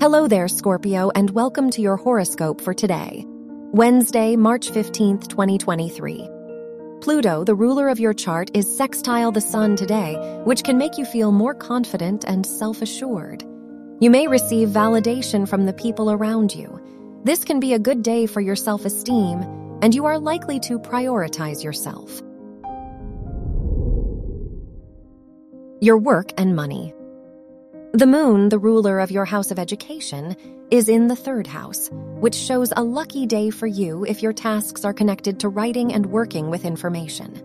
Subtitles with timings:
[0.00, 6.26] Hello there, Scorpio, and welcome to your horoscope for today, Wednesday, March 15th, 2023.
[7.02, 11.04] Pluto, the ruler of your chart, is sextile the sun today, which can make you
[11.04, 13.42] feel more confident and self assured.
[14.00, 16.80] You may receive validation from the people around you.
[17.24, 19.42] This can be a good day for your self esteem,
[19.82, 22.22] and you are likely to prioritize yourself.
[25.82, 26.94] Your work and money.
[27.92, 30.36] The moon, the ruler of your house of education,
[30.70, 34.84] is in the third house, which shows a lucky day for you if your tasks
[34.84, 37.42] are connected to writing and working with information.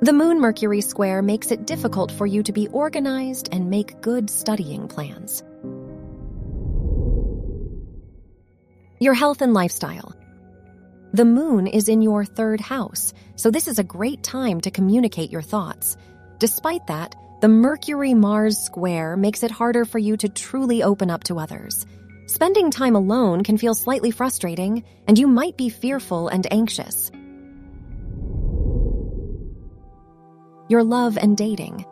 [0.00, 4.30] The Moon Mercury square makes it difficult for you to be organized and make good
[4.30, 5.42] studying plans.
[9.00, 10.14] Your health and lifestyle.
[11.12, 15.32] The moon is in your third house, so this is a great time to communicate
[15.32, 15.96] your thoughts.
[16.38, 21.24] Despite that, the Mercury Mars square makes it harder for you to truly open up
[21.24, 21.84] to others.
[22.26, 27.10] Spending time alone can feel slightly frustrating, and you might be fearful and anxious.
[30.68, 31.84] Your love and dating.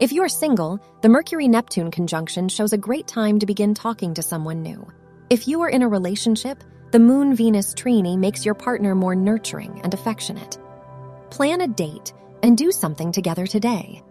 [0.00, 4.22] If you're single, the Mercury Neptune conjunction shows a great time to begin talking to
[4.22, 4.84] someone new.
[5.30, 9.80] If you are in a relationship, the Moon Venus trine makes your partner more nurturing
[9.84, 10.58] and affectionate.
[11.30, 14.02] Plan a date and do something together today.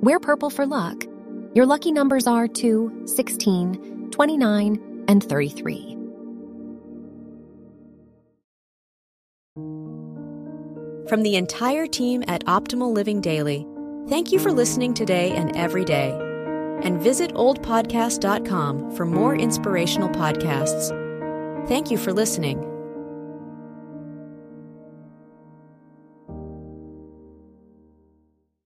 [0.00, 1.04] Wear purple for luck.
[1.54, 5.96] Your lucky numbers are 2, 16, 29, and 33.
[11.08, 13.66] From the entire team at Optimal Living Daily,
[14.08, 16.12] thank you for listening today and every day.
[16.82, 20.96] And visit oldpodcast.com for more inspirational podcasts.
[21.66, 22.69] Thank you for listening.